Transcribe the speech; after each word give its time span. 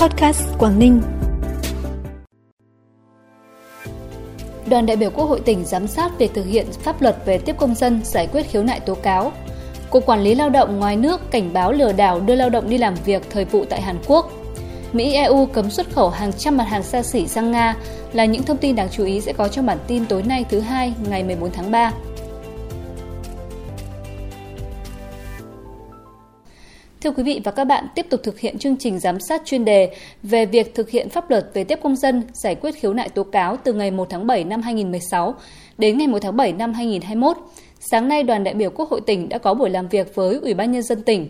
Podcast 0.00 0.42
Quảng 0.58 0.78
Ninh. 0.78 1.00
Đoàn 4.70 4.86
đại 4.86 4.96
biểu 4.96 5.10
Quốc 5.10 5.24
hội 5.24 5.40
tỉnh 5.40 5.64
giám 5.64 5.86
sát 5.86 6.18
việc 6.18 6.34
thực 6.34 6.46
hiện 6.46 6.66
pháp 6.82 7.02
luật 7.02 7.16
về 7.26 7.38
tiếp 7.38 7.56
công 7.58 7.74
dân 7.74 8.00
giải 8.04 8.28
quyết 8.32 8.42
khiếu 8.42 8.62
nại 8.62 8.80
tố 8.80 8.94
cáo. 8.94 9.32
Cục 9.90 10.06
Quản 10.06 10.20
lý 10.20 10.34
Lao 10.34 10.50
động 10.50 10.78
ngoài 10.78 10.96
nước 10.96 11.30
cảnh 11.30 11.52
báo 11.52 11.72
lừa 11.72 11.92
đảo 11.92 12.20
đưa 12.20 12.34
lao 12.34 12.50
động 12.50 12.70
đi 12.70 12.78
làm 12.78 12.94
việc 13.04 13.22
thời 13.30 13.44
vụ 13.44 13.64
tại 13.64 13.80
Hàn 13.80 13.98
Quốc. 14.06 14.32
Mỹ 14.92 15.12
EU 15.14 15.46
cấm 15.46 15.70
xuất 15.70 15.90
khẩu 15.92 16.10
hàng 16.10 16.32
trăm 16.32 16.56
mặt 16.56 16.64
hàng 16.64 16.82
xa 16.82 17.02
xỉ 17.02 17.26
sang 17.26 17.50
Nga 17.50 17.76
là 18.12 18.24
những 18.24 18.42
thông 18.42 18.56
tin 18.56 18.76
đáng 18.76 18.88
chú 18.90 19.04
ý 19.04 19.20
sẽ 19.20 19.32
có 19.32 19.48
trong 19.48 19.66
bản 19.66 19.78
tin 19.86 20.06
tối 20.06 20.22
nay 20.22 20.44
thứ 20.50 20.60
hai, 20.60 20.94
ngày 21.08 21.24
14 21.24 21.50
tháng 21.50 21.70
3. 21.70 21.92
Thưa 27.00 27.10
quý 27.10 27.22
vị 27.22 27.40
và 27.44 27.52
các 27.52 27.64
bạn, 27.64 27.86
tiếp 27.94 28.06
tục 28.10 28.20
thực 28.22 28.40
hiện 28.40 28.58
chương 28.58 28.76
trình 28.76 28.98
giám 28.98 29.20
sát 29.20 29.42
chuyên 29.44 29.64
đề 29.64 29.94
về 30.22 30.46
việc 30.46 30.74
thực 30.74 30.90
hiện 30.90 31.08
pháp 31.08 31.30
luật 31.30 31.50
về 31.54 31.64
tiếp 31.64 31.78
công 31.82 31.96
dân 31.96 32.22
giải 32.32 32.54
quyết 32.54 32.74
khiếu 32.74 32.94
nại 32.94 33.08
tố 33.08 33.22
cáo 33.22 33.56
từ 33.56 33.72
ngày 33.72 33.90
1 33.90 34.06
tháng 34.10 34.26
7 34.26 34.44
năm 34.44 34.62
2016 34.62 35.34
đến 35.78 35.98
ngày 35.98 36.06
1 36.06 36.18
tháng 36.22 36.36
7 36.36 36.52
năm 36.52 36.72
2021. 36.72 37.36
Sáng 37.80 38.08
nay, 38.08 38.22
đoàn 38.22 38.44
đại 38.44 38.54
biểu 38.54 38.70
Quốc 38.70 38.90
hội 38.90 39.00
tỉnh 39.06 39.28
đã 39.28 39.38
có 39.38 39.54
buổi 39.54 39.70
làm 39.70 39.88
việc 39.88 40.14
với 40.14 40.38
Ủy 40.42 40.54
ban 40.54 40.72
Nhân 40.72 40.82
dân 40.82 41.02
tỉnh. 41.02 41.28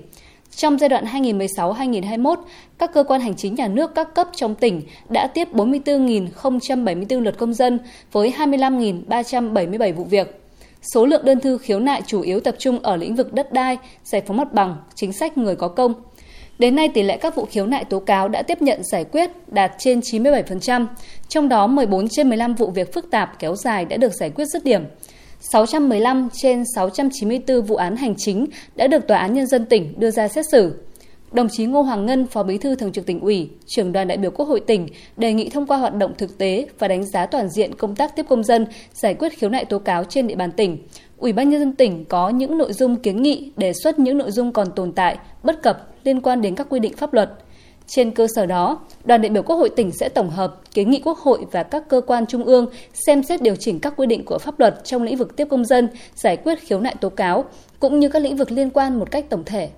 Trong 0.56 0.78
giai 0.78 0.88
đoạn 0.88 1.04
2016-2021, 1.04 2.36
các 2.78 2.92
cơ 2.92 3.02
quan 3.02 3.20
hành 3.20 3.36
chính 3.36 3.54
nhà 3.54 3.68
nước 3.68 3.94
các 3.94 4.14
cấp 4.14 4.28
trong 4.36 4.54
tỉnh 4.54 4.82
đã 5.08 5.26
tiếp 5.26 5.48
44.074 5.52 7.20
lượt 7.20 7.38
công 7.38 7.54
dân 7.54 7.78
với 8.12 8.32
25.377 8.38 9.94
vụ 9.94 10.04
việc. 10.04 10.47
Số 10.82 11.06
lượng 11.06 11.24
đơn 11.24 11.40
thư 11.40 11.58
khiếu 11.58 11.80
nại 11.80 12.02
chủ 12.06 12.20
yếu 12.20 12.40
tập 12.40 12.54
trung 12.58 12.78
ở 12.82 12.96
lĩnh 12.96 13.14
vực 13.14 13.32
đất 13.32 13.52
đai, 13.52 13.78
giải 14.04 14.22
phóng 14.26 14.36
mặt 14.36 14.52
bằng, 14.52 14.76
chính 14.94 15.12
sách 15.12 15.38
người 15.38 15.56
có 15.56 15.68
công. 15.68 15.94
Đến 16.58 16.76
nay, 16.76 16.88
tỷ 16.88 17.02
lệ 17.02 17.16
các 17.16 17.34
vụ 17.34 17.44
khiếu 17.44 17.66
nại 17.66 17.84
tố 17.84 17.98
cáo 17.98 18.28
đã 18.28 18.42
tiếp 18.42 18.62
nhận 18.62 18.84
giải 18.84 19.04
quyết 19.04 19.30
đạt 19.46 19.72
trên 19.78 20.00
97%, 20.00 20.86
trong 21.28 21.48
đó 21.48 21.66
14 21.66 22.08
trên 22.08 22.28
15 22.28 22.54
vụ 22.54 22.70
việc 22.70 22.94
phức 22.94 23.10
tạp 23.10 23.38
kéo 23.38 23.56
dài 23.56 23.84
đã 23.84 23.96
được 23.96 24.14
giải 24.14 24.30
quyết 24.30 24.44
dứt 24.44 24.64
điểm. 24.64 24.84
615 25.40 26.28
trên 26.32 26.64
694 26.74 27.62
vụ 27.62 27.76
án 27.76 27.96
hành 27.96 28.14
chính 28.18 28.46
đã 28.76 28.86
được 28.86 29.06
Tòa 29.08 29.18
án 29.18 29.34
Nhân 29.34 29.46
dân 29.46 29.64
tỉnh 29.64 29.94
đưa 29.96 30.10
ra 30.10 30.28
xét 30.28 30.44
xử. 30.50 30.72
Đồng 31.32 31.48
chí 31.50 31.64
Ngô 31.64 31.82
Hoàng 31.82 32.06
Ngân, 32.06 32.26
Phó 32.26 32.42
Bí 32.42 32.58
thư 32.58 32.74
Thường 32.74 32.92
trực 32.92 33.06
tỉnh 33.06 33.20
ủy, 33.20 33.50
trưởng 33.66 33.92
đoàn 33.92 34.08
đại 34.08 34.16
biểu 34.16 34.30
Quốc 34.30 34.48
hội 34.48 34.60
tỉnh 34.60 34.86
đề 35.16 35.32
nghị 35.32 35.48
thông 35.48 35.66
qua 35.66 35.78
hoạt 35.78 35.94
động 35.94 36.12
thực 36.18 36.38
tế 36.38 36.66
và 36.78 36.88
đánh 36.88 37.04
giá 37.04 37.26
toàn 37.26 37.48
diện 37.48 37.74
công 37.74 37.94
tác 37.94 38.16
tiếp 38.16 38.26
công 38.28 38.44
dân, 38.44 38.66
giải 38.92 39.14
quyết 39.14 39.32
khiếu 39.38 39.50
nại 39.50 39.64
tố 39.64 39.78
cáo 39.78 40.04
trên 40.04 40.26
địa 40.26 40.34
bàn 40.34 40.52
tỉnh. 40.52 40.78
Ủy 41.18 41.32
ban 41.32 41.48
nhân 41.48 41.60
dân 41.60 41.74
tỉnh 41.74 42.04
có 42.04 42.28
những 42.28 42.58
nội 42.58 42.72
dung 42.72 42.96
kiến 42.96 43.22
nghị, 43.22 43.52
đề 43.56 43.72
xuất 43.82 43.98
những 43.98 44.18
nội 44.18 44.30
dung 44.30 44.52
còn 44.52 44.70
tồn 44.76 44.92
tại, 44.92 45.18
bất 45.42 45.62
cập 45.62 45.88
liên 46.04 46.20
quan 46.20 46.40
đến 46.42 46.54
các 46.54 46.66
quy 46.70 46.80
định 46.80 46.96
pháp 46.96 47.14
luật. 47.14 47.30
Trên 47.86 48.10
cơ 48.10 48.26
sở 48.34 48.46
đó, 48.46 48.80
đoàn 49.04 49.22
đại 49.22 49.30
biểu 49.30 49.42
Quốc 49.42 49.56
hội 49.56 49.68
tỉnh 49.68 49.90
sẽ 49.92 50.08
tổng 50.08 50.30
hợp 50.30 50.60
kiến 50.74 50.90
nghị 50.90 51.00
Quốc 51.04 51.18
hội 51.18 51.46
và 51.52 51.62
các 51.62 51.88
cơ 51.88 52.00
quan 52.06 52.26
trung 52.26 52.44
ương 52.44 52.66
xem 53.06 53.22
xét 53.22 53.42
điều 53.42 53.56
chỉnh 53.56 53.80
các 53.80 53.94
quy 53.96 54.06
định 54.06 54.24
của 54.24 54.38
pháp 54.38 54.60
luật 54.60 54.84
trong 54.84 55.02
lĩnh 55.02 55.16
vực 55.16 55.36
tiếp 55.36 55.46
công 55.50 55.64
dân, 55.64 55.88
giải 56.14 56.36
quyết 56.36 56.58
khiếu 56.60 56.80
nại 56.80 56.94
tố 57.00 57.08
cáo, 57.08 57.44
cũng 57.80 57.98
như 58.00 58.08
các 58.08 58.22
lĩnh 58.22 58.36
vực 58.36 58.52
liên 58.52 58.70
quan 58.70 58.98
một 58.98 59.10
cách 59.10 59.24
tổng 59.30 59.44
thể. 59.44 59.68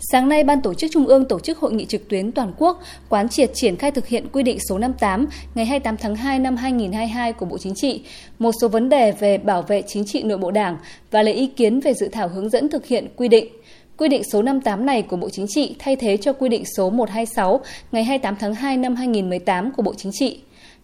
Sáng 0.00 0.28
nay, 0.28 0.44
Ban 0.44 0.60
Tổ 0.60 0.74
chức 0.74 0.90
Trung 0.92 1.06
ương 1.06 1.24
tổ 1.24 1.40
chức 1.40 1.58
hội 1.58 1.72
nghị 1.72 1.84
trực 1.84 2.08
tuyến 2.08 2.32
toàn 2.32 2.52
quốc 2.58 2.82
quán 3.08 3.28
triệt 3.28 3.50
triển 3.54 3.76
khai 3.76 3.90
thực 3.90 4.06
hiện 4.06 4.26
quy 4.32 4.42
định 4.42 4.58
số 4.68 4.78
58 4.78 5.26
ngày 5.54 5.66
28 5.66 5.96
tháng 5.96 6.16
2 6.16 6.38
năm 6.38 6.56
2022 6.56 7.32
của 7.32 7.46
Bộ 7.46 7.58
Chính 7.58 7.74
trị, 7.74 8.02
một 8.38 8.52
số 8.60 8.68
vấn 8.68 8.88
đề 8.88 9.12
về 9.12 9.38
bảo 9.38 9.62
vệ 9.62 9.82
chính 9.82 10.04
trị 10.06 10.22
nội 10.22 10.38
bộ 10.38 10.50
Đảng 10.50 10.76
và 11.10 11.22
lấy 11.22 11.34
ý 11.34 11.46
kiến 11.46 11.80
về 11.80 11.94
dự 11.94 12.08
thảo 12.08 12.28
hướng 12.28 12.50
dẫn 12.50 12.68
thực 12.68 12.86
hiện 12.86 13.08
quy 13.16 13.28
định. 13.28 13.48
Quy 13.96 14.08
định 14.08 14.24
số 14.24 14.42
58 14.42 14.86
này 14.86 15.02
của 15.02 15.16
Bộ 15.16 15.30
Chính 15.30 15.46
trị 15.48 15.74
thay 15.78 15.96
thế 15.96 16.16
cho 16.16 16.32
quy 16.32 16.48
định 16.48 16.64
số 16.76 16.90
126 16.90 17.60
ngày 17.92 18.04
28 18.04 18.36
tháng 18.40 18.54
2 18.54 18.76
năm 18.76 18.96
2018 18.96 19.72
của 19.72 19.82
Bộ 19.82 19.94
Chính 19.94 20.12
trị. 20.14 20.40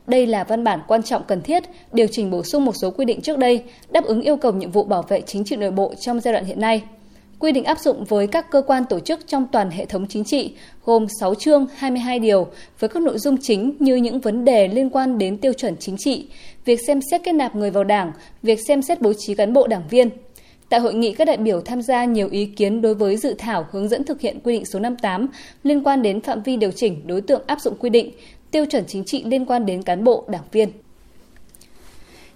Đây 0.07 0.27
là 0.27 0.45
văn 0.45 0.65
bản 0.65 0.81
quan 0.89 1.03
trọng 1.03 1.23
cần 1.29 1.43
thiết, 1.43 1.63
điều 1.93 2.07
chỉnh 2.07 2.31
bổ 2.31 2.43
sung 2.43 2.65
một 2.65 2.75
số 2.83 2.91
quy 2.91 3.05
định 3.05 3.21
trước 3.21 3.39
đây, 3.39 3.63
đáp 3.91 4.05
ứng 4.05 4.23
yêu 4.23 4.37
cầu 4.37 4.53
nhiệm 4.53 4.71
vụ 4.71 4.85
bảo 4.85 5.03
vệ 5.03 5.21
chính 5.21 5.45
trị 5.45 5.57
nội 5.57 5.71
bộ 5.71 5.95
trong 6.01 6.21
giai 6.21 6.33
đoạn 6.33 6.45
hiện 6.45 6.61
nay 6.61 6.83
quy 7.39 7.53
định 7.53 7.65
áp 7.65 7.79
dụng 7.79 8.05
với 8.05 8.27
các 8.27 8.51
cơ 8.51 8.63
quan 8.67 8.85
tổ 8.85 9.01
chức 9.01 9.27
trong 9.27 9.47
toàn 9.53 9.71
hệ 9.71 9.87
thống 9.87 10.07
chính 10.09 10.25
trị, 10.25 10.55
gồm 10.85 11.07
6 11.21 11.35
chương 11.35 11.67
22 11.77 12.19
điều 12.19 12.47
với 12.79 12.89
các 12.89 13.03
nội 13.03 13.19
dung 13.19 13.37
chính 13.43 13.77
như 13.79 13.97
những 13.97 14.21
vấn 14.21 14.45
đề 14.45 14.69
liên 14.69 14.91
quan 14.91 15.19
đến 15.19 15.39
tiêu 15.39 15.53
chuẩn 15.53 15.77
chính 15.77 15.97
trị, 15.99 16.29
việc 16.65 16.81
xem 16.87 17.01
xét 17.11 17.23
kết 17.25 17.33
nạp 17.33 17.57
người 17.57 17.71
vào 17.71 17.85
Đảng, 17.85 18.13
việc 18.43 18.59
xem 18.69 18.83
xét 18.83 19.01
bố 19.01 19.13
trí 19.19 19.35
cán 19.35 19.53
bộ 19.53 19.67
đảng 19.67 19.89
viên. 19.91 20.11
Tại 20.69 20.81
hội 20.81 20.95
nghị, 20.95 21.13
các 21.13 21.25
đại 21.25 21.37
biểu 21.37 21.61
tham 21.61 21.83
gia 21.83 22.05
nhiều 22.05 22.29
ý 22.31 22.47
kiến 22.47 22.81
đối 22.81 22.95
với 22.95 23.17
dự 23.17 23.35
thảo 23.39 23.67
hướng 23.71 23.89
dẫn 23.89 24.05
thực 24.05 24.21
hiện 24.21 24.41
quy 24.45 24.53
định 24.53 24.65
số 24.65 24.79
58 24.79 25.29
liên 25.63 25.85
quan 25.85 26.03
đến 26.03 26.21
phạm 26.21 26.43
vi 26.43 26.57
điều 26.57 26.71
chỉnh 26.71 27.07
đối 27.07 27.21
tượng 27.21 27.43
áp 27.47 27.61
dụng 27.61 27.75
quy 27.79 27.91
định, 27.91 28.11
tiêu 28.51 28.65
chuẩn 28.67 28.85
chính 28.87 29.05
trị 29.05 29.25
liên 29.27 29.47
quan 29.47 29.67
đến 29.67 29.83
cán 29.83 30.05
bộ, 30.05 30.25
đảng 30.29 30.45
viên. 30.53 30.69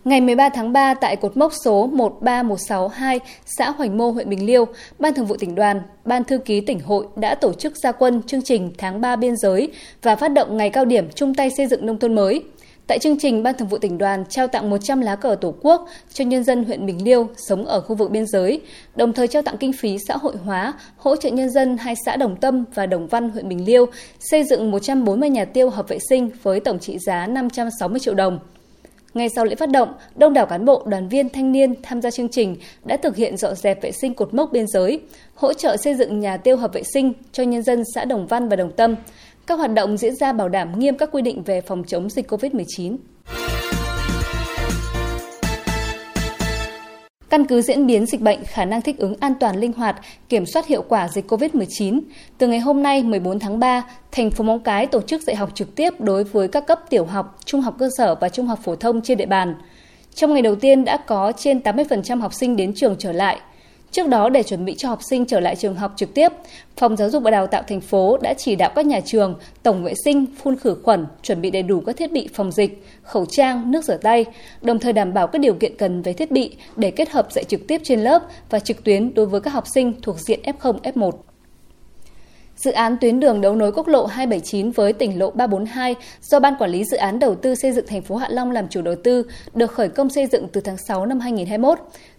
Ngày 0.08 0.20
13 0.20 0.48
tháng 0.48 0.72
3 0.72 0.94
tại 0.94 1.16
cột 1.16 1.36
mốc 1.36 1.52
số 1.64 1.86
13162, 1.86 3.20
xã 3.58 3.70
Hoành 3.70 3.98
Mô, 3.98 4.10
huyện 4.10 4.28
Bình 4.28 4.46
Liêu, 4.46 4.64
Ban 4.98 5.14
Thường 5.14 5.26
vụ 5.26 5.36
tỉnh 5.36 5.54
đoàn, 5.54 5.82
Ban 6.04 6.24
thư 6.24 6.38
ký 6.38 6.60
tỉnh 6.60 6.80
hội 6.80 7.06
đã 7.16 7.34
tổ 7.34 7.52
chức 7.52 7.76
gia 7.76 7.92
quân 7.92 8.22
chương 8.22 8.42
trình 8.42 8.72
tháng 8.78 9.00
3 9.00 9.16
biên 9.16 9.36
giới 9.36 9.72
và 10.02 10.16
phát 10.16 10.28
động 10.28 10.56
ngày 10.56 10.70
cao 10.70 10.84
điểm 10.84 11.08
chung 11.14 11.34
tay 11.34 11.50
xây 11.56 11.66
dựng 11.66 11.86
nông 11.86 11.98
thôn 11.98 12.14
mới. 12.14 12.42
Tại 12.86 12.98
chương 12.98 13.18
trình, 13.18 13.42
Ban 13.42 13.54
Thường 13.58 13.68
vụ 13.68 13.78
tỉnh 13.78 13.98
đoàn 13.98 14.24
trao 14.28 14.46
tặng 14.46 14.70
100 14.70 15.00
lá 15.00 15.16
cờ 15.16 15.36
Tổ 15.40 15.54
quốc 15.62 15.88
cho 16.12 16.24
nhân 16.24 16.44
dân 16.44 16.64
huyện 16.64 16.86
Bình 16.86 17.04
Liêu 17.04 17.28
sống 17.36 17.64
ở 17.64 17.80
khu 17.80 17.94
vực 17.96 18.10
biên 18.10 18.26
giới, 18.26 18.60
đồng 18.96 19.12
thời 19.12 19.28
trao 19.28 19.42
tặng 19.42 19.56
kinh 19.56 19.72
phí 19.72 19.96
xã 20.08 20.16
hội 20.16 20.36
hóa, 20.44 20.72
hỗ 20.96 21.16
trợ 21.16 21.30
nhân 21.30 21.50
dân 21.50 21.76
hai 21.76 21.94
xã 22.04 22.16
Đồng 22.16 22.36
Tâm 22.36 22.64
và 22.74 22.86
Đồng 22.86 23.06
Văn 23.06 23.30
huyện 23.30 23.48
Bình 23.48 23.64
Liêu 23.64 23.86
xây 24.20 24.44
dựng 24.44 24.70
140 24.70 25.30
nhà 25.30 25.44
tiêu 25.44 25.70
hợp 25.70 25.88
vệ 25.88 25.98
sinh 26.08 26.30
với 26.42 26.60
tổng 26.60 26.78
trị 26.78 26.98
giá 27.06 27.26
560 27.26 28.00
triệu 28.00 28.14
đồng. 28.14 28.38
Ngay 29.18 29.28
sau 29.28 29.44
lễ 29.44 29.54
phát 29.54 29.70
động, 29.70 29.92
đông 30.16 30.34
đảo 30.34 30.46
cán 30.46 30.64
bộ, 30.64 30.82
đoàn 30.86 31.08
viên, 31.08 31.28
thanh 31.28 31.52
niên 31.52 31.74
tham 31.82 32.02
gia 32.02 32.10
chương 32.10 32.28
trình 32.28 32.56
đã 32.84 32.96
thực 32.96 33.16
hiện 33.16 33.36
dọn 33.36 33.54
dẹp 33.54 33.82
vệ 33.82 33.92
sinh 33.92 34.14
cột 34.14 34.34
mốc 34.34 34.52
biên 34.52 34.66
giới, 34.66 35.00
hỗ 35.34 35.52
trợ 35.52 35.76
xây 35.76 35.94
dựng 35.94 36.20
nhà 36.20 36.36
tiêu 36.36 36.56
hợp 36.56 36.72
vệ 36.72 36.82
sinh 36.82 37.12
cho 37.32 37.42
nhân 37.42 37.62
dân 37.62 37.82
xã 37.94 38.04
Đồng 38.04 38.26
Văn 38.26 38.48
và 38.48 38.56
Đồng 38.56 38.72
Tâm. 38.72 38.94
Các 39.46 39.58
hoạt 39.58 39.74
động 39.74 39.96
diễn 39.96 40.16
ra 40.16 40.32
bảo 40.32 40.48
đảm 40.48 40.78
nghiêm 40.78 40.98
các 40.98 41.08
quy 41.12 41.22
định 41.22 41.42
về 41.42 41.60
phòng 41.60 41.84
chống 41.86 42.10
dịch 42.10 42.30
COVID-19. 42.30 42.96
Căn 47.38 47.46
cứ 47.46 47.62
diễn 47.62 47.86
biến 47.86 48.06
dịch 48.06 48.20
bệnh, 48.20 48.44
khả 48.44 48.64
năng 48.64 48.82
thích 48.82 48.98
ứng 48.98 49.14
an 49.20 49.34
toàn 49.40 49.56
linh 49.56 49.72
hoạt, 49.72 49.96
kiểm 50.28 50.46
soát 50.46 50.66
hiệu 50.66 50.84
quả 50.88 51.08
dịch 51.08 51.30
COVID-19, 51.30 52.00
từ 52.38 52.48
ngày 52.48 52.58
hôm 52.58 52.82
nay 52.82 53.02
14 53.02 53.38
tháng 53.38 53.58
3, 53.58 53.82
thành 54.12 54.30
phố 54.30 54.44
Móng 54.44 54.60
Cái 54.60 54.86
tổ 54.86 55.00
chức 55.00 55.22
dạy 55.22 55.36
học 55.36 55.50
trực 55.54 55.74
tiếp 55.74 56.00
đối 56.00 56.24
với 56.24 56.48
các 56.48 56.66
cấp 56.66 56.80
tiểu 56.90 57.04
học, 57.04 57.38
trung 57.44 57.60
học 57.60 57.74
cơ 57.78 57.88
sở 57.98 58.14
và 58.14 58.28
trung 58.28 58.46
học 58.46 58.58
phổ 58.62 58.76
thông 58.76 59.00
trên 59.02 59.18
địa 59.18 59.26
bàn. 59.26 59.54
Trong 60.14 60.32
ngày 60.32 60.42
đầu 60.42 60.54
tiên 60.54 60.84
đã 60.84 60.96
có 60.96 61.32
trên 61.36 61.58
80% 61.58 62.20
học 62.20 62.34
sinh 62.34 62.56
đến 62.56 62.72
trường 62.74 62.96
trở 62.98 63.12
lại. 63.12 63.38
Trước 63.90 64.08
đó, 64.08 64.28
để 64.28 64.42
chuẩn 64.42 64.64
bị 64.64 64.74
cho 64.74 64.88
học 64.88 64.98
sinh 65.10 65.24
trở 65.24 65.40
lại 65.40 65.56
trường 65.56 65.74
học 65.74 65.92
trực 65.96 66.14
tiếp, 66.14 66.32
Phòng 66.76 66.96
Giáo 66.96 67.10
dục 67.10 67.22
và 67.22 67.30
Đào 67.30 67.46
tạo 67.46 67.62
thành 67.68 67.80
phố 67.80 68.18
đã 68.22 68.34
chỉ 68.34 68.56
đạo 68.56 68.72
các 68.74 68.86
nhà 68.86 69.00
trường 69.00 69.34
tổng 69.62 69.84
vệ 69.84 69.94
sinh, 70.04 70.26
phun 70.42 70.56
khử 70.56 70.76
khuẩn, 70.82 71.06
chuẩn 71.22 71.40
bị 71.40 71.50
đầy 71.50 71.62
đủ 71.62 71.80
các 71.80 71.96
thiết 71.96 72.12
bị 72.12 72.28
phòng 72.34 72.52
dịch, 72.52 72.84
khẩu 73.02 73.26
trang, 73.26 73.70
nước 73.70 73.84
rửa 73.84 73.96
tay, 73.96 74.24
đồng 74.62 74.78
thời 74.78 74.92
đảm 74.92 75.14
bảo 75.14 75.26
các 75.26 75.38
điều 75.40 75.54
kiện 75.54 75.76
cần 75.76 76.02
về 76.02 76.12
thiết 76.12 76.30
bị 76.30 76.56
để 76.76 76.90
kết 76.90 77.10
hợp 77.10 77.32
dạy 77.32 77.44
trực 77.44 77.66
tiếp 77.68 77.80
trên 77.84 78.00
lớp 78.00 78.22
và 78.50 78.58
trực 78.58 78.84
tuyến 78.84 79.14
đối 79.14 79.26
với 79.26 79.40
các 79.40 79.50
học 79.50 79.64
sinh 79.74 79.92
thuộc 80.02 80.16
diện 80.20 80.40
F0, 80.42 80.78
F1. 80.80 81.10
Dự 82.58 82.72
án 82.72 82.96
tuyến 83.00 83.20
đường 83.20 83.40
đấu 83.40 83.56
nối 83.56 83.72
quốc 83.72 83.88
lộ 83.88 84.06
279 84.06 84.70
với 84.70 84.92
tỉnh 84.92 85.18
lộ 85.18 85.30
342 85.30 85.94
do 86.22 86.40
Ban 86.40 86.54
Quản 86.58 86.70
lý 86.70 86.84
Dự 86.84 86.96
án 86.96 87.18
Đầu 87.18 87.34
tư 87.34 87.54
xây 87.54 87.72
dựng 87.72 87.86
thành 87.86 88.02
phố 88.02 88.16
Hạ 88.16 88.28
Long 88.30 88.50
làm 88.50 88.68
chủ 88.68 88.82
đầu 88.82 88.94
tư 89.04 89.22
được 89.54 89.72
khởi 89.72 89.88
công 89.88 90.10
xây 90.10 90.26
dựng 90.26 90.48
từ 90.52 90.60
tháng 90.60 90.76
6 90.88 91.06
năm 91.06 91.20
2021. 91.20 91.78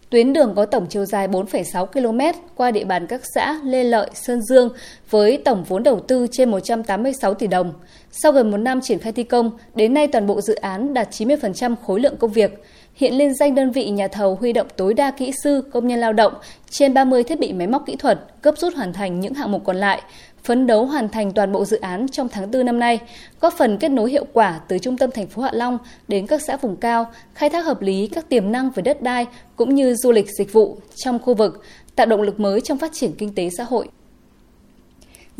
Tuyến 0.09 0.33
đường 0.33 0.53
có 0.55 0.65
tổng 0.65 0.85
chiều 0.89 1.05
dài 1.05 1.27
4,6 1.27 1.85
km 1.85 2.39
qua 2.55 2.71
địa 2.71 2.83
bàn 2.83 3.07
các 3.07 3.21
xã 3.35 3.59
Lê 3.63 3.83
Lợi, 3.83 4.09
Sơn 4.13 4.41
Dương 4.41 4.69
với 5.09 5.41
tổng 5.45 5.63
vốn 5.63 5.83
đầu 5.83 5.99
tư 5.99 6.27
trên 6.31 6.49
186 6.51 7.33
tỷ 7.33 7.47
đồng. 7.47 7.73
Sau 8.11 8.31
gần 8.31 8.51
một 8.51 8.57
năm 8.57 8.81
triển 8.81 8.99
khai 8.99 9.11
thi 9.11 9.23
công, 9.23 9.51
đến 9.75 9.93
nay 9.93 10.07
toàn 10.07 10.27
bộ 10.27 10.41
dự 10.41 10.55
án 10.55 10.93
đạt 10.93 11.09
90% 11.11 11.75
khối 11.85 11.99
lượng 11.99 12.17
công 12.19 12.31
việc. 12.31 12.63
Hiện 12.95 13.17
liên 13.17 13.33
danh 13.35 13.55
đơn 13.55 13.71
vị 13.71 13.89
nhà 13.89 14.07
thầu 14.07 14.35
huy 14.35 14.53
động 14.53 14.67
tối 14.75 14.93
đa 14.93 15.11
kỹ 15.11 15.31
sư, 15.43 15.61
công 15.71 15.87
nhân 15.87 15.99
lao 15.99 16.13
động, 16.13 16.33
trên 16.69 16.93
30 16.93 17.23
thiết 17.23 17.39
bị 17.39 17.53
máy 17.53 17.67
móc 17.67 17.85
kỹ 17.85 17.95
thuật, 17.95 18.19
gấp 18.43 18.57
rút 18.57 18.75
hoàn 18.75 18.93
thành 18.93 19.19
những 19.19 19.33
hạng 19.33 19.51
mục 19.51 19.61
còn 19.65 19.77
lại, 19.77 20.01
phấn 20.43 20.67
đấu 20.67 20.85
hoàn 20.85 21.09
thành 21.09 21.31
toàn 21.31 21.51
bộ 21.51 21.65
dự 21.65 21.77
án 21.77 22.07
trong 22.07 22.29
tháng 22.29 22.51
4 22.51 22.65
năm 22.65 22.79
nay, 22.79 22.99
góp 23.41 23.53
phần 23.57 23.77
kết 23.77 23.89
nối 23.89 24.11
hiệu 24.11 24.25
quả 24.33 24.59
từ 24.67 24.79
trung 24.79 24.97
tâm 24.97 25.11
thành 25.11 25.27
phố 25.27 25.41
Hạ 25.41 25.49
Long 25.53 25.77
đến 26.07 26.27
các 26.27 26.41
xã 26.47 26.57
vùng 26.57 26.75
cao, 26.75 27.05
khai 27.33 27.49
thác 27.49 27.65
hợp 27.65 27.81
lý 27.81 28.07
các 28.07 28.29
tiềm 28.29 28.51
năng 28.51 28.69
về 28.69 28.81
đất 28.81 29.01
đai 29.01 29.25
cũng 29.55 29.75
như 29.75 29.95
du 29.95 30.11
lịch 30.11 30.27
dịch 30.37 30.53
vụ 30.53 30.77
trong 30.95 31.19
khu 31.19 31.33
vực, 31.33 31.63
tạo 31.95 32.05
động 32.05 32.21
lực 32.21 32.39
mới 32.39 32.61
trong 32.61 32.77
phát 32.77 32.91
triển 32.93 33.11
kinh 33.17 33.35
tế 33.35 33.49
xã 33.57 33.63
hội. 33.63 33.87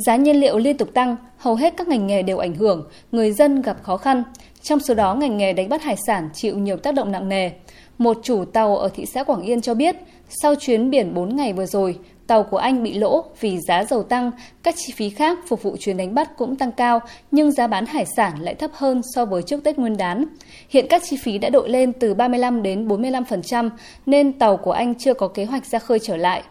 Giá 0.06 0.16
nhiên 0.16 0.40
liệu 0.40 0.58
liên 0.58 0.78
tục 0.78 0.94
tăng, 0.94 1.16
hầu 1.38 1.56
hết 1.56 1.74
các 1.78 1.88
ngành 1.88 2.08
nghề 2.08 2.22
đều 2.22 2.38
ảnh 2.38 2.56
hưởng, 2.56 2.88
người 3.12 3.32
dân 3.32 3.62
gặp 3.62 3.78
khó 3.84 3.98
khăn. 3.98 4.24
Trong 4.62 4.80
số 4.80 4.94
đó, 4.94 5.16
ngành 5.16 5.38
nghề 5.38 5.54
đánh 5.54 5.70
bắt 5.70 5.84
hải 5.84 5.96
sản 6.08 6.30
chịu 6.34 6.58
nhiều 6.58 6.78
tác 6.78 6.94
động 6.94 7.12
nặng 7.12 7.30
nề. 7.30 7.52
Một 7.98 8.18
chủ 8.24 8.46
tàu 8.46 8.78
ở 8.78 8.90
thị 8.96 9.06
xã 9.06 9.24
Quảng 9.24 9.42
Yên 9.42 9.62
cho 9.62 9.74
biết, 9.74 9.96
sau 10.30 10.56
chuyến 10.56 10.90
biển 10.90 11.14
4 11.14 11.36
ngày 11.36 11.54
vừa 11.54 11.66
rồi, 11.66 12.00
tàu 12.30 12.44
của 12.44 12.58
anh 12.58 12.84
bị 12.84 12.94
lỗ 12.94 13.26
vì 13.40 13.60
giá 13.68 13.84
dầu 13.84 14.04
tăng, 14.04 14.32
các 14.64 14.76
chi 14.78 14.94
phí 14.96 15.10
khác 15.10 15.40
phục 15.48 15.64
vụ 15.64 15.78
chuyến 15.80 15.98
đánh 15.98 16.16
bắt 16.16 16.38
cũng 16.38 16.56
tăng 16.56 16.72
cao, 16.72 17.00
nhưng 17.32 17.52
giá 17.52 17.68
bán 17.68 17.86
hải 17.86 18.06
sản 18.18 18.34
lại 18.42 18.56
thấp 18.56 18.72
hơn 18.74 19.02
so 19.16 19.26
với 19.26 19.44
trước 19.44 19.64
Tết 19.64 19.80
Nguyên 19.80 19.98
đán. 19.98 20.26
Hiện 20.70 20.86
các 20.90 21.04
chi 21.06 21.18
phí 21.18 21.38
đã 21.38 21.50
đội 21.50 21.70
lên 21.70 21.94
từ 21.94 22.14
35 22.14 22.64
đến 22.64 22.88
45%, 22.88 23.70
nên 24.06 24.40
tàu 24.40 24.58
của 24.58 24.72
anh 24.72 24.96
chưa 24.96 25.14
có 25.14 25.28
kế 25.28 25.46
hoạch 25.46 25.66
ra 25.66 25.80
khơi 25.80 26.00
trở 26.00 26.18
lại. 26.18 26.44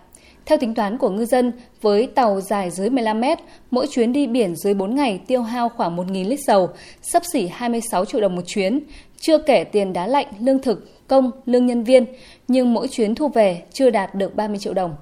Theo 0.47 0.59
tính 0.59 0.75
toán 0.75 0.99
của 0.99 1.11
ngư 1.11 1.25
dân, 1.25 1.53
với 1.81 2.07
tàu 2.07 2.41
dài 2.41 2.71
dưới 2.71 2.91
15 2.91 3.21
mét, 3.21 3.39
mỗi 3.71 3.87
chuyến 3.87 4.13
đi 4.13 4.27
biển 4.27 4.57
dưới 4.57 4.75
4 4.75 4.95
ngày 4.95 5.21
tiêu 5.27 5.43
hao 5.43 5.69
khoảng 5.69 5.97
1.000 5.97 6.29
lít 6.29 6.41
dầu, 6.47 6.69
sấp 7.03 7.23
xỉ 7.33 7.47
26 7.47 8.05
triệu 8.05 8.21
đồng 8.21 8.37
một 8.37 8.43
chuyến, 8.47 8.81
chưa 9.21 9.39
kể 9.39 9.65
tiền 9.65 9.93
đá 9.93 10.07
lạnh, 10.07 10.27
lương 10.41 10.63
thực, 10.63 11.09
công, 11.09 11.31
lương 11.47 11.67
nhân 11.67 11.85
viên, 11.85 12.05
nhưng 12.49 12.75
mỗi 12.75 12.89
chuyến 12.89 13.15
thu 13.15 13.29
về 13.29 13.63
chưa 13.73 13.91
đạt 13.91 14.15
được 14.15 14.37
30 14.37 14.59
triệu 14.59 14.75
đồng 14.75 14.95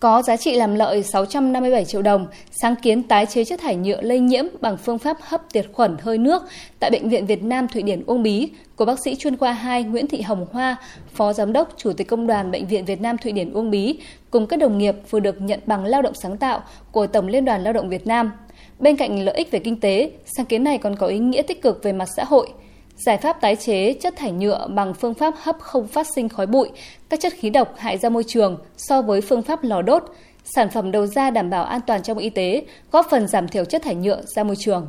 có 0.00 0.22
giá 0.22 0.36
trị 0.36 0.56
làm 0.56 0.74
lợi 0.74 1.02
657 1.02 1.84
triệu 1.84 2.02
đồng, 2.02 2.26
sáng 2.62 2.76
kiến 2.76 3.02
tái 3.02 3.26
chế 3.26 3.44
chất 3.44 3.60
thải 3.60 3.76
nhựa 3.76 4.00
lây 4.00 4.20
nhiễm 4.20 4.44
bằng 4.60 4.76
phương 4.76 4.98
pháp 4.98 5.16
hấp 5.20 5.52
tiệt 5.52 5.66
khuẩn 5.72 5.96
hơi 6.00 6.18
nước 6.18 6.42
tại 6.80 6.90
Bệnh 6.90 7.08
viện 7.08 7.26
Việt 7.26 7.42
Nam 7.42 7.68
Thụy 7.68 7.82
Điển 7.82 8.02
Uông 8.06 8.22
Bí 8.22 8.50
của 8.76 8.84
bác 8.84 8.98
sĩ 9.04 9.14
chuyên 9.14 9.36
khoa 9.36 9.52
2 9.52 9.82
Nguyễn 9.82 10.06
Thị 10.06 10.20
Hồng 10.20 10.46
Hoa, 10.52 10.76
Phó 11.14 11.32
Giám 11.32 11.52
đốc 11.52 11.74
Chủ 11.76 11.92
tịch 11.92 12.08
Công 12.08 12.26
đoàn 12.26 12.50
Bệnh 12.50 12.66
viện 12.66 12.84
Việt 12.84 13.00
Nam 13.00 13.18
Thụy 13.18 13.32
Điển 13.32 13.52
Uông 13.52 13.70
Bí 13.70 13.98
cùng 14.30 14.46
các 14.46 14.58
đồng 14.58 14.78
nghiệp 14.78 14.94
vừa 15.10 15.20
được 15.20 15.40
nhận 15.40 15.60
bằng 15.66 15.84
lao 15.84 16.02
động 16.02 16.14
sáng 16.22 16.36
tạo 16.36 16.62
của 16.92 17.06
Tổng 17.06 17.28
Liên 17.28 17.44
đoàn 17.44 17.64
Lao 17.64 17.72
động 17.72 17.88
Việt 17.88 18.06
Nam. 18.06 18.32
Bên 18.78 18.96
cạnh 18.96 19.24
lợi 19.24 19.34
ích 19.34 19.50
về 19.50 19.58
kinh 19.58 19.80
tế, 19.80 20.10
sáng 20.24 20.46
kiến 20.46 20.64
này 20.64 20.78
còn 20.78 20.96
có 20.96 21.06
ý 21.06 21.18
nghĩa 21.18 21.42
tích 21.42 21.62
cực 21.62 21.82
về 21.82 21.92
mặt 21.92 22.08
xã 22.16 22.24
hội– 22.24 22.48
Giải 22.96 23.18
pháp 23.18 23.40
tái 23.40 23.56
chế 23.56 23.92
chất 23.92 24.16
thải 24.16 24.32
nhựa 24.32 24.68
bằng 24.68 24.94
phương 24.94 25.14
pháp 25.14 25.34
hấp 25.36 25.56
không 25.60 25.88
phát 25.88 26.06
sinh 26.14 26.28
khói 26.28 26.46
bụi, 26.46 26.68
các 27.08 27.20
chất 27.20 27.32
khí 27.36 27.50
độc 27.50 27.74
hại 27.76 27.98
ra 27.98 28.08
môi 28.08 28.24
trường 28.24 28.58
so 28.76 29.02
với 29.02 29.20
phương 29.20 29.42
pháp 29.42 29.64
lò 29.64 29.82
đốt, 29.82 30.04
sản 30.44 30.70
phẩm 30.70 30.92
đầu 30.92 31.06
ra 31.06 31.30
đảm 31.30 31.50
bảo 31.50 31.64
an 31.64 31.80
toàn 31.86 32.02
trong 32.02 32.18
y 32.18 32.30
tế, 32.30 32.62
góp 32.92 33.06
phần 33.10 33.28
giảm 33.28 33.48
thiểu 33.48 33.64
chất 33.64 33.82
thải 33.82 33.94
nhựa 33.94 34.22
ra 34.36 34.44
môi 34.44 34.56
trường. 34.56 34.88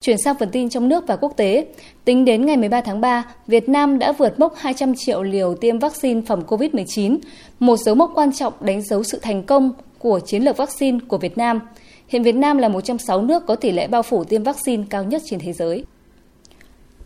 Chuyển 0.00 0.18
sang 0.18 0.36
phần 0.38 0.50
tin 0.50 0.68
trong 0.68 0.88
nước 0.88 1.04
và 1.06 1.16
quốc 1.16 1.32
tế, 1.36 1.66
tính 2.04 2.24
đến 2.24 2.46
ngày 2.46 2.56
13 2.56 2.80
tháng 2.80 3.00
3, 3.00 3.24
Việt 3.46 3.68
Nam 3.68 3.98
đã 3.98 4.12
vượt 4.12 4.40
mốc 4.40 4.56
200 4.56 4.94
triệu 4.96 5.22
liều 5.22 5.54
tiêm 5.54 5.78
vaccine 5.78 6.20
phòng 6.26 6.42
COVID-19, 6.46 7.18
một 7.58 7.76
dấu 7.76 7.94
mốc 7.94 8.10
quan 8.14 8.32
trọng 8.32 8.52
đánh 8.60 8.82
dấu 8.82 9.02
sự 9.02 9.18
thành 9.22 9.42
công 9.42 9.72
của 9.98 10.20
chiến 10.20 10.42
lược 10.42 10.56
vaccine 10.56 10.98
của 11.08 11.18
Việt 11.18 11.38
Nam– 11.38 11.60
Hiện 12.10 12.22
Việt 12.22 12.34
Nam 12.34 12.58
là 12.58 12.68
một 12.68 12.80
trong 12.80 12.98
6 12.98 13.22
nước 13.22 13.46
có 13.46 13.56
tỷ 13.56 13.72
lệ 13.72 13.86
bao 13.86 14.02
phủ 14.02 14.24
tiêm 14.24 14.42
vaccine 14.42 14.84
cao 14.90 15.04
nhất 15.04 15.22
trên 15.24 15.40
thế 15.40 15.52
giới. 15.52 15.84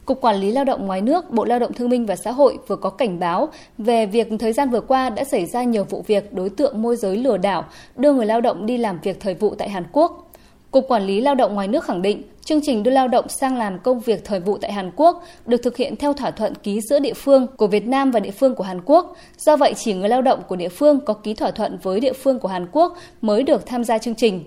Cục 0.05 0.21
Quản 0.21 0.37
lý 0.37 0.51
Lao 0.51 0.65
động 0.65 0.87
ngoài 0.87 1.01
nước, 1.01 1.31
Bộ 1.31 1.45
Lao 1.45 1.59
động 1.59 1.73
Thương 1.73 1.89
minh 1.89 2.07
và 2.07 2.17
Xã 2.17 2.33
hội 2.33 2.59
vừa 2.67 2.77
có 2.77 2.91
cảnh 2.91 3.19
báo 3.19 3.49
về 3.79 4.07
việc 4.07 4.29
thời 4.39 4.53
gian 4.53 4.71
vừa 4.71 4.81
qua 4.81 5.11
đã 5.11 5.25
xảy 5.25 5.47
ra 5.47 5.63
nhiều 5.63 5.85
vụ 5.85 6.05
việc 6.07 6.33
đối 6.33 6.51
tượng 6.51 6.83
môi 6.83 6.97
giới 6.97 7.17
lừa 7.17 7.37
đảo 7.37 7.65
đưa 7.97 8.13
người 8.13 8.27
lao 8.27 8.41
động 8.41 8.67
đi 8.67 8.77
làm 8.77 8.99
việc 9.03 9.21
thời 9.21 9.35
vụ 9.35 9.55
tại 9.55 9.69
Hàn 9.69 9.85
Quốc. 9.93 10.31
Cục 10.71 10.89
Quản 10.89 11.03
lý 11.03 11.21
Lao 11.21 11.35
động 11.35 11.55
ngoài 11.55 11.69
nước 11.69 11.85
khẳng 11.85 12.03
định, 12.03 12.23
chương 12.45 12.61
trình 12.63 12.83
đưa 12.83 12.91
lao 12.91 13.09
động 13.09 13.29
sang 13.29 13.57
làm 13.57 13.79
công 13.79 14.01
việc 14.01 14.25
thời 14.25 14.41
vụ 14.41 14.59
tại 14.59 14.73
Hàn 14.73 14.91
Quốc 14.97 15.25
được 15.47 15.63
thực 15.63 15.77
hiện 15.77 15.97
theo 15.97 16.13
thỏa 16.13 16.31
thuận 16.31 16.55
ký 16.55 16.81
giữa 16.81 16.99
địa 16.99 17.15
phương 17.15 17.47
của 17.57 17.67
Việt 17.67 17.87
Nam 17.87 18.11
và 18.11 18.21
địa 18.21 18.31
phương 18.31 18.55
của 18.55 18.65
Hàn 18.65 18.81
Quốc. 18.85 19.17
Do 19.39 19.57
vậy, 19.57 19.75
chỉ 19.77 19.95
người 19.95 20.09
lao 20.09 20.23
động 20.23 20.43
của 20.49 20.57
địa 20.57 20.69
phương 20.69 21.01
có 21.01 21.15
ký 21.15 21.35
thỏa 21.35 21.51
thuận 21.51 21.79
với 21.83 22.01
địa 22.01 22.13
phương 22.13 22.39
của 22.39 22.49
Hàn 22.49 22.67
Quốc 22.73 22.97
mới 23.21 23.43
được 23.43 23.67
tham 23.67 23.85
gia 23.85 23.99
chương 23.99 24.15
trình. 24.15 24.45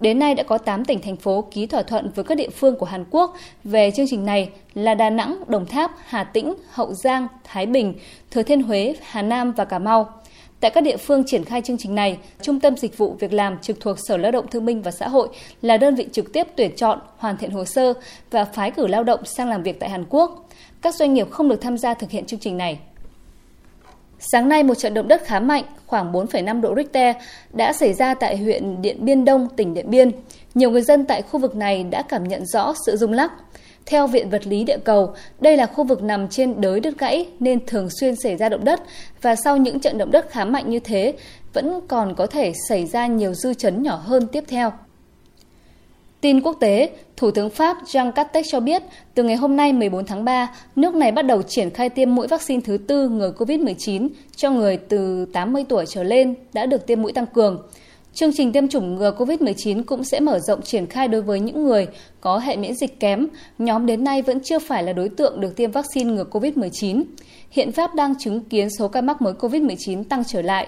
Đến 0.00 0.18
nay 0.18 0.34
đã 0.34 0.42
có 0.42 0.58
8 0.58 0.84
tỉnh 0.84 1.00
thành 1.00 1.16
phố 1.16 1.44
ký 1.50 1.66
thỏa 1.66 1.82
thuận 1.82 2.10
với 2.14 2.24
các 2.24 2.34
địa 2.34 2.50
phương 2.50 2.76
của 2.76 2.86
Hàn 2.86 3.04
Quốc 3.10 3.36
về 3.64 3.90
chương 3.90 4.06
trình 4.08 4.24
này 4.24 4.50
là 4.74 4.94
Đà 4.94 5.10
Nẵng, 5.10 5.42
Đồng 5.46 5.66
Tháp, 5.66 5.92
Hà 6.06 6.24
Tĩnh, 6.24 6.54
Hậu 6.70 6.94
Giang, 6.94 7.28
Thái 7.44 7.66
Bình, 7.66 7.94
Thừa 8.30 8.42
Thiên 8.42 8.62
Huế, 8.62 8.94
Hà 9.02 9.22
Nam 9.22 9.52
và 9.52 9.64
Cà 9.64 9.78
Mau. 9.78 10.08
Tại 10.60 10.70
các 10.70 10.80
địa 10.80 10.96
phương 10.96 11.24
triển 11.26 11.44
khai 11.44 11.62
chương 11.62 11.78
trình 11.78 11.94
này, 11.94 12.18
Trung 12.42 12.60
tâm 12.60 12.76
Dịch 12.76 12.98
vụ 12.98 13.16
Việc 13.20 13.32
làm 13.32 13.58
trực 13.58 13.80
thuộc 13.80 13.96
Sở 14.08 14.16
Lao 14.16 14.32
động 14.32 14.46
Thương 14.50 14.64
binh 14.64 14.82
và 14.82 14.90
Xã 14.90 15.08
hội 15.08 15.28
là 15.62 15.76
đơn 15.76 15.94
vị 15.94 16.06
trực 16.12 16.32
tiếp 16.32 16.46
tuyển 16.56 16.76
chọn, 16.76 16.98
hoàn 17.16 17.36
thiện 17.36 17.50
hồ 17.50 17.64
sơ 17.64 17.92
và 18.30 18.44
phái 18.44 18.70
cử 18.70 18.86
lao 18.86 19.04
động 19.04 19.20
sang 19.24 19.48
làm 19.48 19.62
việc 19.62 19.80
tại 19.80 19.90
Hàn 19.90 20.04
Quốc. 20.08 20.48
Các 20.82 20.94
doanh 20.94 21.14
nghiệp 21.14 21.30
không 21.30 21.48
được 21.48 21.60
tham 21.60 21.78
gia 21.78 21.94
thực 21.94 22.10
hiện 22.10 22.24
chương 22.26 22.40
trình 22.40 22.56
này. 22.56 22.78
Sáng 24.32 24.48
nay, 24.48 24.62
một 24.62 24.74
trận 24.74 24.94
động 24.94 25.08
đất 25.08 25.22
khá 25.24 25.40
mạnh, 25.40 25.64
khoảng 25.86 26.12
4,5 26.12 26.60
độ 26.60 26.74
Richter, 26.76 27.16
đã 27.52 27.72
xảy 27.72 27.94
ra 27.94 28.14
tại 28.14 28.36
huyện 28.36 28.82
Điện 28.82 29.04
Biên 29.04 29.24
Đông, 29.24 29.48
tỉnh 29.56 29.74
Điện 29.74 29.90
Biên. 29.90 30.10
Nhiều 30.54 30.70
người 30.70 30.82
dân 30.82 31.04
tại 31.04 31.22
khu 31.22 31.40
vực 31.40 31.56
này 31.56 31.84
đã 31.84 32.02
cảm 32.02 32.24
nhận 32.24 32.46
rõ 32.46 32.74
sự 32.86 32.96
rung 32.96 33.12
lắc. 33.12 33.32
Theo 33.86 34.06
Viện 34.06 34.30
Vật 34.30 34.46
lý 34.46 34.64
Địa 34.64 34.78
cầu, 34.84 35.14
đây 35.40 35.56
là 35.56 35.66
khu 35.66 35.84
vực 35.84 36.02
nằm 36.02 36.28
trên 36.28 36.60
đới 36.60 36.80
đất 36.80 36.98
gãy 36.98 37.26
nên 37.40 37.66
thường 37.66 37.88
xuyên 38.00 38.16
xảy 38.16 38.36
ra 38.36 38.48
động 38.48 38.64
đất 38.64 38.80
và 39.22 39.36
sau 39.36 39.56
những 39.56 39.80
trận 39.80 39.98
động 39.98 40.10
đất 40.10 40.30
khá 40.30 40.44
mạnh 40.44 40.70
như 40.70 40.78
thế, 40.78 41.14
vẫn 41.52 41.80
còn 41.88 42.14
có 42.14 42.26
thể 42.26 42.52
xảy 42.68 42.86
ra 42.86 43.06
nhiều 43.06 43.34
dư 43.34 43.54
chấn 43.54 43.82
nhỏ 43.82 43.96
hơn 44.04 44.26
tiếp 44.26 44.44
theo. 44.48 44.72
Tin 46.20 46.40
quốc 46.40 46.56
tế, 46.60 46.90
Thủ 47.16 47.30
tướng 47.30 47.50
Pháp 47.50 47.76
Jean 47.84 48.12
Castex 48.12 48.46
cho 48.50 48.60
biết, 48.60 48.82
từ 49.14 49.22
ngày 49.22 49.36
hôm 49.36 49.56
nay 49.56 49.72
14 49.72 50.04
tháng 50.04 50.24
3, 50.24 50.50
nước 50.76 50.94
này 50.94 51.12
bắt 51.12 51.22
đầu 51.22 51.42
triển 51.42 51.70
khai 51.70 51.88
tiêm 51.88 52.14
mũi 52.14 52.26
vaccine 52.26 52.60
thứ 52.64 52.78
tư 52.78 53.08
ngừa 53.08 53.32
COVID-19 53.38 54.08
cho 54.36 54.50
người 54.50 54.76
từ 54.76 55.26
80 55.32 55.64
tuổi 55.68 55.84
trở 55.88 56.02
lên 56.02 56.34
đã 56.52 56.66
được 56.66 56.86
tiêm 56.86 57.02
mũi 57.02 57.12
tăng 57.12 57.26
cường. 57.26 57.62
Chương 58.14 58.32
trình 58.34 58.52
tiêm 58.52 58.68
chủng 58.68 58.94
ngừa 58.94 59.10
COVID-19 59.18 59.82
cũng 59.86 60.04
sẽ 60.04 60.20
mở 60.20 60.38
rộng 60.38 60.62
triển 60.62 60.86
khai 60.86 61.08
đối 61.08 61.22
với 61.22 61.40
những 61.40 61.64
người 61.64 61.86
có 62.20 62.38
hệ 62.38 62.56
miễn 62.56 62.74
dịch 62.74 63.00
kém, 63.00 63.26
nhóm 63.58 63.86
đến 63.86 64.04
nay 64.04 64.22
vẫn 64.22 64.38
chưa 64.44 64.58
phải 64.58 64.82
là 64.82 64.92
đối 64.92 65.08
tượng 65.08 65.40
được 65.40 65.56
tiêm 65.56 65.70
vaccine 65.70 66.12
ngừa 66.12 66.24
COVID-19. 66.30 67.04
Hiện 67.50 67.72
Pháp 67.72 67.94
đang 67.94 68.14
chứng 68.18 68.40
kiến 68.40 68.68
số 68.78 68.88
ca 68.88 69.00
mắc 69.00 69.22
mới 69.22 69.32
COVID-19 69.32 70.04
tăng 70.04 70.24
trở 70.24 70.42
lại. 70.42 70.66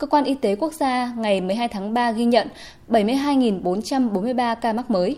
Cơ 0.00 0.06
quan 0.06 0.24
Y 0.24 0.34
tế 0.34 0.54
Quốc 0.54 0.72
gia 0.72 1.12
ngày 1.16 1.40
12 1.40 1.68
tháng 1.68 1.94
3 1.94 2.12
ghi 2.12 2.24
nhận 2.24 2.48
72.443 2.88 4.56
ca 4.56 4.72
mắc 4.72 4.90
mới. 4.90 5.16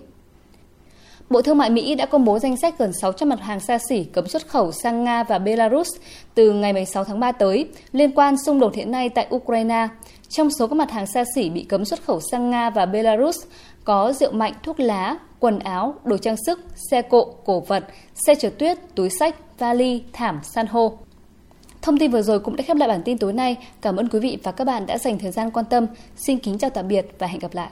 Bộ 1.30 1.42
Thương 1.42 1.58
mại 1.58 1.70
Mỹ 1.70 1.94
đã 1.94 2.06
công 2.06 2.24
bố 2.24 2.38
danh 2.38 2.56
sách 2.56 2.78
gần 2.78 2.92
600 3.00 3.28
mặt 3.28 3.40
hàng 3.40 3.60
xa 3.60 3.78
xỉ 3.88 4.04
cấm 4.04 4.28
xuất 4.28 4.48
khẩu 4.48 4.72
sang 4.72 5.04
Nga 5.04 5.22
và 5.22 5.38
Belarus 5.38 5.88
từ 6.34 6.52
ngày 6.52 6.72
16 6.72 7.04
tháng 7.04 7.20
3 7.20 7.32
tới 7.32 7.68
liên 7.92 8.10
quan 8.14 8.36
xung 8.36 8.60
đột 8.60 8.74
hiện 8.74 8.90
nay 8.90 9.08
tại 9.08 9.26
Ukraine. 9.34 9.88
Trong 10.28 10.50
số 10.50 10.66
các 10.66 10.74
mặt 10.74 10.90
hàng 10.90 11.06
xa 11.06 11.24
xỉ 11.34 11.50
bị 11.50 11.62
cấm 11.62 11.84
xuất 11.84 12.04
khẩu 12.04 12.20
sang 12.30 12.50
Nga 12.50 12.70
và 12.70 12.86
Belarus 12.86 13.36
có 13.84 14.12
rượu 14.12 14.32
mạnh, 14.32 14.52
thuốc 14.62 14.80
lá, 14.80 15.16
quần 15.40 15.58
áo, 15.58 15.94
đồ 16.04 16.16
trang 16.16 16.36
sức, 16.46 16.60
xe 16.90 17.02
cộ, 17.02 17.24
cổ 17.44 17.60
vật, 17.60 17.84
xe 18.26 18.34
chở 18.34 18.50
tuyết, 18.58 18.78
túi 18.94 19.10
sách, 19.10 19.36
vali, 19.58 20.02
thảm, 20.12 20.40
san 20.42 20.66
hô. 20.66 20.98
Thông 21.82 21.98
tin 21.98 22.10
vừa 22.10 22.22
rồi 22.22 22.40
cũng 22.40 22.56
đã 22.56 22.64
khép 22.66 22.76
lại 22.76 22.88
bản 22.88 23.02
tin 23.04 23.18
tối 23.18 23.32
nay. 23.32 23.56
Cảm 23.80 23.96
ơn 23.96 24.08
quý 24.08 24.18
vị 24.18 24.38
và 24.42 24.52
các 24.52 24.64
bạn 24.64 24.86
đã 24.86 24.98
dành 24.98 25.18
thời 25.18 25.30
gian 25.30 25.50
quan 25.50 25.66
tâm. 25.70 25.86
Xin 26.16 26.38
kính 26.38 26.58
chào 26.58 26.70
tạm 26.70 26.88
biệt 26.88 27.06
và 27.18 27.26
hẹn 27.26 27.38
gặp 27.38 27.54
lại. 27.54 27.70